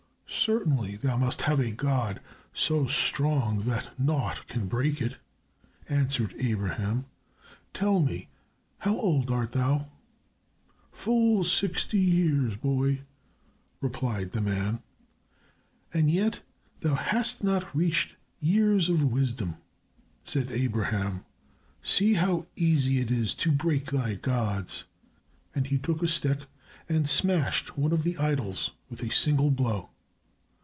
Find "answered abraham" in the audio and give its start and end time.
5.89-7.05